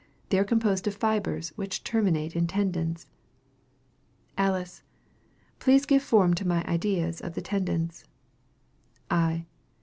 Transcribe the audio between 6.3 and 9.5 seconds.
to my ideas of the tendons. _I.